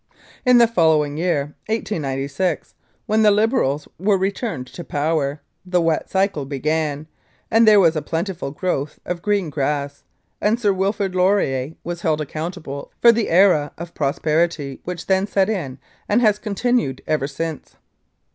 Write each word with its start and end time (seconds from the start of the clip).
In 0.47 0.57
the 0.57 0.65
following 0.65 1.15
year, 1.17 1.53
1896, 1.67 2.73
when 3.05 3.21
the 3.21 3.29
Liberals 3.29 3.87
were 3.99 4.17
returned 4.17 4.65
to 4.65 4.83
power, 4.83 5.41
the 5.63 5.79
wet 5.79 6.09
cycle 6.09 6.43
began, 6.43 7.05
and 7.51 7.67
there 7.67 7.79
was 7.79 7.95
a 7.95 8.01
plentiful 8.01 8.49
growth 8.49 8.97
of 9.05 9.21
green 9.21 9.51
grass; 9.51 10.03
and 10.41 10.59
Sir 10.59 10.73
Wilfrid 10.73 11.13
Laurier 11.13 11.73
was 11.83 12.01
held 12.01 12.19
accountable 12.19 12.91
for 12.99 13.11
the 13.11 13.29
era 13.29 13.73
of 13.77 13.93
prosperity 13.93 14.81
which 14.85 15.05
then 15.05 15.27
set 15.27 15.51
in 15.51 15.77
and 16.09 16.19
has 16.21 16.39
continued 16.39 17.03
ever 17.05 17.27
since 17.27 17.75